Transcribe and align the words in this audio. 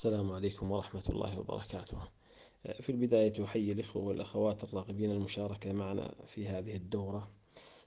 السلام 0.00 0.32
عليكم 0.32 0.70
ورحمة 0.70 1.02
الله 1.08 1.40
وبركاته. 1.40 1.98
في 2.80 2.92
البداية 2.92 3.44
أحيي 3.44 3.72
الإخوة 3.72 4.02
والأخوات 4.02 4.64
الراغبين 4.64 5.10
المشاركة 5.10 5.72
معنا 5.72 6.14
في 6.26 6.48
هذه 6.48 6.76
الدورة، 6.76 7.30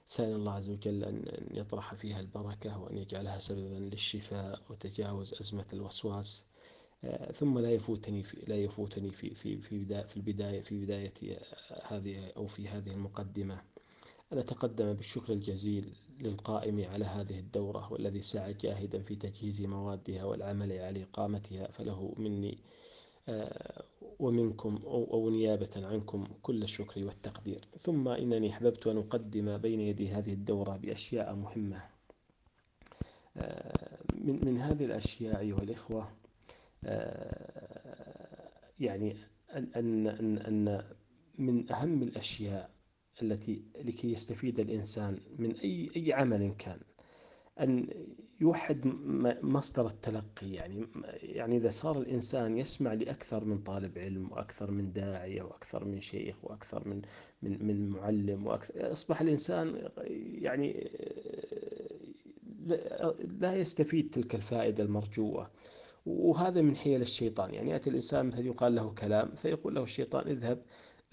سائل 0.06 0.34
الله 0.34 0.52
عز 0.52 0.70
وجل 0.70 1.04
أن 1.04 1.24
يطرح 1.50 1.94
فيها 1.94 2.20
البركة 2.20 2.82
وأن 2.82 2.98
يجعلها 2.98 3.38
سببا 3.38 3.74
للشفاء 3.74 4.62
وتجاوز 4.70 5.34
أزمة 5.34 5.66
الوسواس، 5.72 6.44
ثم 7.32 7.58
لا 7.58 7.70
يفوتني 7.70 8.22
في 8.22 8.44
لا 8.46 8.56
يفوتني 8.56 9.10
في 9.10 9.34
في 9.34 9.56
في 9.56 10.04
في 10.04 10.16
البداية 10.16 10.60
في 10.60 10.84
بداية 10.84 11.38
هذه 11.88 12.32
أو 12.36 12.46
في 12.46 12.68
هذه 12.68 12.90
المقدمة. 12.90 13.62
أن 14.32 14.38
أتقدم 14.38 14.92
بالشكر 14.92 15.32
الجزيل 15.32 15.94
للقائم 16.20 16.84
على 16.84 17.04
هذه 17.04 17.38
الدورة 17.38 17.92
والذي 17.92 18.20
سعى 18.20 18.54
جاهدا 18.54 19.02
في 19.02 19.16
تجهيز 19.16 19.62
موادها 19.62 20.24
والعمل 20.24 20.72
على 20.72 21.02
إقامتها 21.02 21.70
فله 21.70 22.14
مني 22.18 22.58
آه، 23.28 23.84
ومنكم 24.18 24.76
أو 24.86 25.30
نيابة 25.30 25.70
عنكم 25.76 26.24
كل 26.42 26.62
الشكر 26.62 27.04
والتقدير. 27.04 27.68
ثم 27.78 28.08
إنني 28.08 28.50
أحببت 28.50 28.86
أن 28.86 28.98
أقدم 28.98 29.58
بين 29.58 29.80
يدي 29.80 30.08
هذه 30.08 30.32
الدورة 30.32 30.76
بأشياء 30.76 31.34
مهمة. 31.34 31.82
آه، 33.36 33.98
من 34.14 34.44
من 34.44 34.58
هذه 34.58 34.84
الأشياء 34.84 35.38
أيها 35.40 35.58
الإخوة 35.62 36.08
آه، 36.84 38.38
يعني 38.80 39.16
أن 39.54 39.68
أن 39.76 40.38
أن 40.38 40.84
من 41.38 41.72
أهم 41.72 42.02
الأشياء 42.02 42.73
التي 43.22 43.62
لكي 43.84 44.12
يستفيد 44.12 44.60
الإنسان 44.60 45.18
من 45.38 45.56
أي 45.56 45.90
أي 45.96 46.12
عمل 46.12 46.54
كان. 46.58 46.78
أن 47.60 47.86
يوحد 48.40 48.80
مصدر 49.42 49.86
التلقي 49.86 50.50
يعني 50.52 50.86
يعني 51.22 51.56
إذا 51.56 51.68
صار 51.68 51.98
الإنسان 52.00 52.58
يسمع 52.58 52.92
لأكثر 52.92 53.44
من 53.44 53.58
طالب 53.58 53.98
علم 53.98 54.32
وأكثر 54.32 54.70
من 54.70 54.92
داعية 54.92 55.42
وأكثر 55.42 55.84
من 55.84 56.00
شيخ 56.00 56.36
وأكثر 56.42 56.88
من 56.88 57.02
من 57.42 57.66
من 57.66 57.88
معلم 57.88 58.46
وأكثر 58.46 58.92
أصبح 58.92 59.20
الإنسان 59.20 59.88
يعني 60.42 60.90
لا 63.40 63.56
يستفيد 63.56 64.10
تلك 64.10 64.34
الفائدة 64.34 64.84
المرجوة. 64.84 65.50
وهذا 66.06 66.60
من 66.62 66.76
حيل 66.76 67.00
الشيطان. 67.00 67.54
يعني 67.54 67.70
يأتي 67.70 67.90
الإنسان 67.90 68.26
مثل 68.26 68.46
يقال 68.46 68.74
له 68.74 68.90
كلام 68.90 69.34
فيقول 69.34 69.74
له 69.74 69.82
الشيطان 69.82 70.28
اذهب 70.28 70.62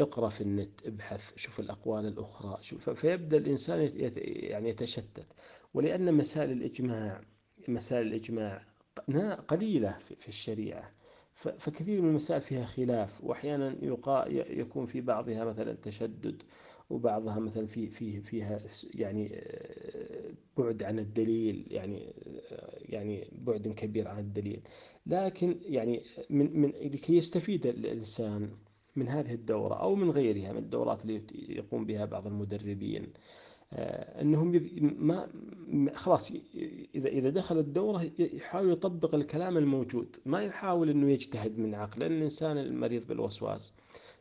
اقرأ 0.02 0.30
في 0.30 0.42
النت 0.42 0.88
ابحث 0.88 1.34
شوف 1.36 1.60
الأقوال 1.60 2.06
الأخرى 2.06 2.58
شوف 2.64 2.90
فيبدأ 2.90 3.38
الإنسان 3.38 3.92
يعني 3.96 4.70
يتشتت. 4.70 5.26
ولأن 5.74 6.14
مسائل 6.14 6.52
الإجماع 6.52 7.22
مسائل 7.68 8.08
الإجماع 8.08 8.66
قليلة 9.48 9.98
في 9.98 10.28
الشريعة. 10.28 10.92
فكثير 11.34 12.02
من 12.02 12.10
المسائل 12.10 12.42
فيها 12.42 12.64
خلاف. 12.64 13.24
وأحيانا 13.24 13.76
يكون 14.52 14.86
في 14.86 15.02
بعضها 15.02 15.46
مثلا 15.46 15.74
تشدد 15.74 16.44
وبعضها 16.90 17.40
مثلا 17.40 17.68
في 17.68 17.88
في 17.90 18.22
فيها 18.22 18.60
يعني 18.94 19.44
بعد 20.58 20.84
عن 20.84 21.00
الدليل 21.00 21.68
يعني 21.72 22.14
يعني 22.80 23.28
بعد 23.32 23.68
كبير 23.68 24.08
عن 24.08 24.20
الدليل. 24.20 24.62
لكن 25.06 25.60
يعني 25.62 26.04
من 26.30 26.62
من 26.62 26.70
لكي 26.70 27.18
يستفيد 27.18 27.66
الإنسان 27.66 28.52
من 28.96 29.08
هذه 29.08 29.34
الدورة 29.34 29.76
أو 29.76 29.96
من 29.96 30.12
غيرها 30.12 30.52
من 30.52 30.58
الدورات 30.58 31.06
اللي 31.06 31.22
يقوم 31.50 31.86
بها 31.86 32.06
بعض 32.06 32.28
المدربين 32.28 33.14
آه، 33.74 34.22
أنهم 34.22 34.52
ما 35.00 35.28
خلاص 35.96 36.32
إذا 36.96 37.10
إذا 37.10 37.30
دخل 37.30 37.58
الدورة 37.60 38.12
يحاول 38.20 38.72
يطبق 38.72 39.16
الكلام 39.16 39.58
الموجود 39.58 40.16
ما 40.26 40.44
يحاول 40.44 40.90
أنه 40.90 41.12
يجتهد 41.12 41.60
من 41.60 41.76
عقل 41.76 42.00
لأن 42.00 42.12
الإنسان 42.12 42.58
المريض 42.58 43.08
بالوسواس 43.08 43.74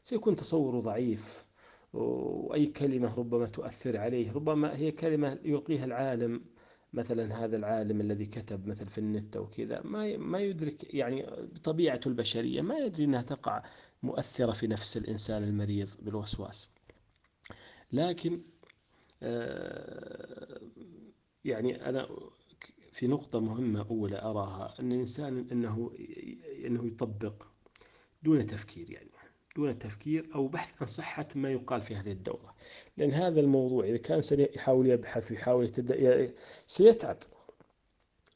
سيكون 0.02 0.34
تصوره 0.34 0.80
ضعيف 0.80 1.44
وأي 1.92 2.66
كلمة 2.66 3.14
ربما 3.14 3.46
تؤثر 3.46 3.96
عليه 3.96 4.32
ربما 4.32 4.76
هي 4.76 4.90
كلمة 4.90 5.38
يلقيها 5.44 5.84
العالم 5.84 6.40
مثلا 6.92 7.44
هذا 7.44 7.56
العالم 7.56 8.00
الذي 8.00 8.26
كتب 8.26 8.66
مثل 8.66 8.86
في 8.86 8.98
النت 8.98 9.36
أو 9.36 9.46
كذا 9.46 9.80
ما 9.84 10.16
ما 10.16 10.38
يدرك 10.38 10.94
يعني 10.94 11.26
طبيعة 11.64 12.00
البشرية 12.06 12.60
ما 12.60 12.78
يدري 12.78 13.04
أنها 13.04 13.22
تقع 13.22 13.62
مؤثرة 14.02 14.52
في 14.52 14.66
نفس 14.66 14.96
الإنسان 14.96 15.44
المريض 15.44 15.88
بالوسواس. 16.02 16.70
لكن 17.92 18.42
آه، 19.22 20.60
يعني 21.44 21.88
أنا 21.88 22.08
في 22.90 23.06
نقطة 23.06 23.40
مهمة 23.40 23.86
أولى 23.90 24.22
أراها 24.22 24.74
أن 24.80 24.92
الإنسان 24.92 25.46
أنه 25.52 25.92
أنه 26.66 26.86
يطبق 26.86 27.46
دون 28.22 28.46
تفكير 28.46 28.90
يعني. 28.90 29.10
دون 29.56 29.78
تفكير 29.78 30.28
أو 30.34 30.48
بحث 30.48 30.74
عن 30.80 30.86
صحة 30.86 31.28
ما 31.34 31.50
يقال 31.50 31.82
في 31.82 31.94
هذه 31.94 32.12
الدورة. 32.12 32.54
لأن 32.96 33.10
هذا 33.10 33.40
الموضوع 33.40 33.84
إذا 33.84 33.96
كان 33.96 34.22
يحاول 34.32 34.86
يبحث 34.86 35.30
ويحاول 35.30 35.70
سيتعب. 36.66 37.16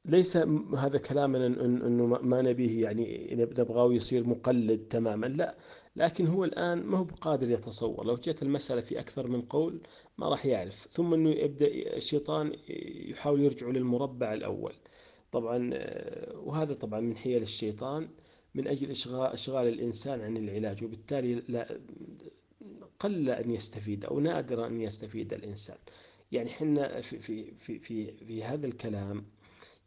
ليس 0.05 0.37
هذا 0.77 0.99
كلامنا 0.99 1.47
إنه 1.47 2.07
ما 2.07 2.43
نبيه 2.43 2.83
يعني 2.83 3.29
نبغاه 3.33 3.93
يصير 3.93 4.27
مقلد 4.27 4.79
تماما 4.79 5.27
لا. 5.27 5.57
لكن 5.97 6.27
هو 6.27 6.45
الآن 6.45 6.83
ما 6.83 6.99
هو 6.99 7.05
بقادر 7.05 7.51
يتصور. 7.51 8.07
لو 8.07 8.15
جت 8.15 8.43
المسألة 8.43 8.81
في 8.81 9.01
أكثر 9.01 9.27
من 9.27 9.43
قول 9.43 9.81
ما 10.19 10.29
راح 10.29 10.47
يعرف. 10.47 10.87
ثم 10.91 11.15
إنه 11.15 11.31
يبدأ 11.31 11.67
الشيطان 11.97 12.53
يحاول 13.09 13.41
يرجع 13.41 13.69
للمربع 13.69 14.33
الأول. 14.33 14.75
طبعا 15.33 15.71
وهذا 16.35 16.75
طبعا 16.75 17.01
من 17.01 17.17
حيل 17.17 17.43
الشيطان. 17.43 18.09
من 18.55 18.69
أجل 18.69 18.91
اشغال 18.91 19.33
إشغال 19.33 19.69
الإنسان 19.69 20.21
عن 20.21 20.37
العلاج 20.37 20.85
وبالتالي 20.85 21.35
لا 21.49 21.81
قل 22.99 23.31
أن 23.31 23.51
يستفيد 23.51 24.05
أو 24.05 24.21
نادرا 24.21 24.67
أن 24.67 24.81
يستفيد 24.81 25.33
الإنسان. 25.33 25.77
يعني 26.33 26.51
إحنا 26.51 27.01
في 27.01 27.19
في 27.19 27.55
في 27.55 27.79
في, 27.79 28.13
في 28.13 28.45
هذا 28.45 28.67
الكلام 28.67 29.25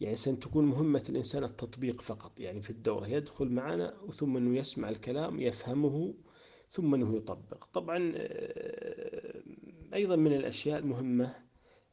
يعني 0.02 0.16
ستكون 0.16 0.66
مهمة 0.66 1.04
الإنسان 1.10 1.44
التطبيق 1.44 2.02
فقط. 2.02 2.40
يعني 2.40 2.62
في 2.62 2.70
الدورة 2.70 3.08
يدخل 3.08 3.50
معنا 3.50 3.94
ثم 4.12 4.38
أنه 4.38 4.58
يسمع 4.58 4.90
الكلام 4.90 5.40
يفهمه 5.40 6.14
ثم 6.70 6.94
أنه 6.94 7.16
يطبق. 7.18 7.64
طبعا 7.74 8.14
آه، 8.16 9.42
أيضا 9.94 10.16
من 10.16 10.34
الأشياء 10.34 10.80
المهمة 10.80 11.36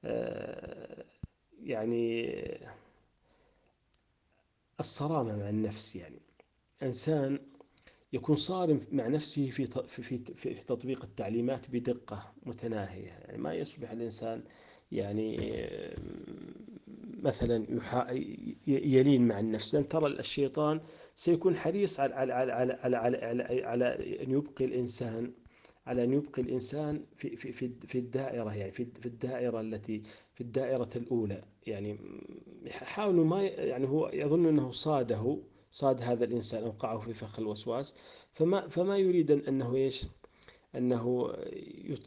آه، 0.05 1.05
يعني 1.63 2.35
الصرامة 4.81 5.37
مع 5.37 5.49
النفس 5.49 5.97
يعني. 5.97 6.21
إنسان 6.83 7.39
يكون 8.13 8.37
صارم 8.37 8.81
مع 8.93 9.09
نفسه 9.09 9.51
في 9.51 9.67
في 9.89 10.19
في 10.35 10.55
تطبيق 10.55 11.05
التعليمات 11.05 11.71
بدقة 11.71 12.33
متناهية. 12.47 13.09
يعني 13.09 13.39
ما 13.39 13.55
يصبح 13.55 13.91
الإنسان 13.91 14.43
يعني 14.93 15.37
مثلا 17.23 17.67
يلين 18.67 19.29
مع 19.29 19.41
النفس. 19.41 19.75
لأن 19.75 19.89
ترى 19.89 20.07
الشيطان 20.07 20.81
سيكون 21.15 21.57
حريص 21.57 22.01
على 22.01 22.15
على 22.15 22.33
على 22.33 22.73
على 22.73 22.97
على, 22.97 23.17
على, 23.17 23.65
على 23.65 23.87
أن 24.23 24.31
يبقي 24.31 24.65
الإنسان 24.65 25.33
على 25.87 26.05
أن 26.05 26.13
يبقي 26.13 26.43
الإنسان 26.43 27.05
في 27.17 27.37
في 27.37 27.53
في 27.53 27.71
في 27.87 27.99
الدائرة 27.99 28.55
يعني 28.55 28.73
في 28.73 28.85
في 29.01 29.07
الدائرة 29.07 29.61
التي 29.61 30.03
في 30.35 30.41
الدائرة 30.41 30.91
الأولى. 30.97 31.45
يعني 31.67 31.99
حاولوا 32.71 33.25
ما 33.25 33.43
يعني 33.43 33.89
هو 33.89 34.11
يظن 34.13 34.47
أنه 34.47 34.71
صاده 34.71 35.39
صاد 35.75 36.03
هذا 36.03 36.25
الإنسان 36.25 36.63
أوقعه 36.63 36.99
في 36.99 37.15
فخ 37.15 37.39
الوسواس. 37.39 37.95
فما 38.33 38.69
فما 38.69 38.97
يريد 38.99 39.31
أنه 39.31 39.75
إيش؟ 39.75 40.07
أنه 40.75 41.33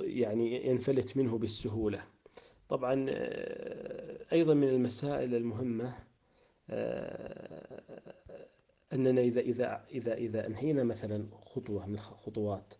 يعني 0.01 0.67
ينفلت 0.67 1.17
منه 1.17 1.37
بالسهولة. 1.37 2.03
طبعا 2.69 3.05
آه، 3.09 4.25
أيضا 4.33 4.53
من 4.53 4.67
المسائل 4.67 5.35
المهمة 5.35 5.93
آه، 6.69 7.81
أننا 8.93 9.21
إذا 9.21 9.41
إذا 9.41 9.85
إذا 9.91 10.13
إذا 10.13 10.47
أنهينا 10.47 10.83
مثلا 10.83 11.27
خطوة 11.41 11.85
من 11.85 11.93
الخطوات 11.93 12.73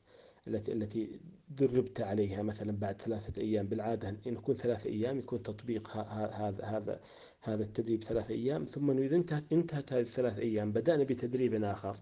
التي 0.47 0.73
التي 0.73 1.19
دربت 1.49 2.01
عليها 2.01 2.41
مثلا 2.41 2.71
بعد 2.71 3.01
ثلاثة 3.01 3.41
أيام. 3.41 3.67
بالعادة 3.67 4.09
أن 4.09 4.17
يكون 4.25 4.55
ثلاثة 4.55 4.89
أيام 4.89 5.19
يكون 5.19 5.43
تطبيق 5.43 5.97
هذا 5.97 6.63
هذا 6.63 6.99
هذا 7.41 7.63
التدريب 7.63 8.03
ثلاثة 8.03 8.33
أيام 8.33 8.65
ثم 8.65 8.91
إذا 8.91 9.15
انتهت 9.15 9.53
انتهت 9.53 9.93
هذه 9.93 10.01
الثلاث 10.01 10.39
أيام 10.39 10.71
بدأنا 10.71 11.03
بتدريب 11.03 11.63
آخر. 11.63 11.97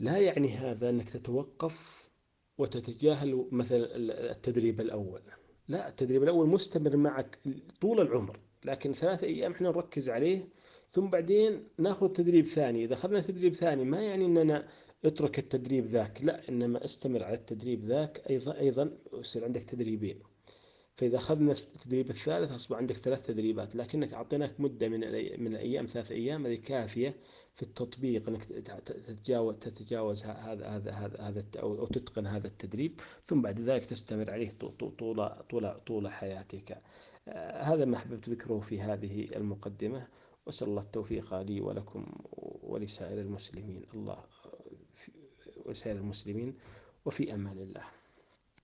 لا 0.00 0.18
يعني 0.18 0.48
هذا 0.48 0.90
أنك 0.90 1.08
تتوقف 1.08 2.10
وتتجاهل 2.58 3.48
مثلا 3.52 3.96
التدريب 4.30 4.80
الأول. 4.80 5.22
لا 5.68 5.88
التدريب 5.88 6.22
الأول 6.22 6.48
مستمر 6.48 6.96
معك 6.96 7.38
طول 7.80 8.00
العمر. 8.00 8.40
لكن 8.64 8.92
ثلاثة 8.92 9.26
أيام 9.26 9.52
إحنا 9.52 9.68
نركز 9.68 10.10
عليه 10.10 10.48
ثم 10.88 11.06
بعدين 11.06 11.64
نأخذ 11.78 12.08
تدريب 12.08 12.44
ثاني. 12.46 12.84
إذا 12.84 12.94
أخذنا 12.94 13.20
تدريب 13.20 13.54
ثاني 13.54 13.84
ما 13.84 14.02
يعني 14.02 14.24
أننا 14.24 14.68
اترك 15.04 15.38
التدريب 15.38 15.84
ذاك 15.84 16.24
لا 16.24 16.48
إنما 16.48 16.84
استمر 16.84 17.24
على 17.24 17.34
التدريب 17.34 17.84
ذاك 17.84 18.22
أيضا 18.30 18.58
أيضا 18.58 18.98
يصير 19.14 19.44
عندك 19.44 19.62
تدريبين. 19.62 20.18
فإذا 20.96 21.16
أخذنا 21.16 21.52
التدريب 21.52 22.10
الثالث 22.10 22.52
أصبح 22.52 22.76
عندك 22.76 22.94
ثلاث 22.96 23.26
تدريبات. 23.26 23.76
لكنك 23.76 24.14
أعطيناك 24.14 24.60
مدة 24.60 24.88
من 24.88 25.00
من 25.40 25.54
الأيام 25.54 25.86
ثلاث 25.86 26.12
أيام 26.12 26.46
هذه 26.46 26.54
كافية 26.54 27.16
في 27.54 27.62
التطبيق 27.62 28.28
أنك 28.28 28.44
تتجاوز 28.44 29.56
تتجاوز 29.56 30.24
هذا 30.24 30.66
هذا 30.66 30.92
هذا 30.92 31.20
هذا 31.20 31.44
أو 31.56 31.86
تتقن 31.86 32.26
هذا 32.26 32.46
التدريب 32.46 33.00
ثم 33.24 33.42
بعد 33.42 33.60
ذلك 33.60 33.84
تستمر 33.84 34.30
عليه 34.30 34.50
طول 34.50 34.92
طول 35.48 35.80
طول 35.86 36.10
حياتك. 36.10 36.82
هذا 37.60 37.84
ما 37.84 37.96
أحببت 37.96 38.28
ذكره 38.28 38.60
في 38.60 38.80
هذه 38.80 39.24
المقدمة. 39.36 40.08
وأسأل 40.46 40.68
الله 40.68 40.82
التوفيق 40.82 41.40
لي 41.40 41.60
ولكم 41.60 42.06
ولسائر 42.62 43.20
المسلمين. 43.20 43.86
الله 43.94 44.24
ولسائر 45.66 45.96
المسلمين 45.96 46.54
وفي 47.04 47.34
أمان 47.34 47.58
الله. 47.58 47.99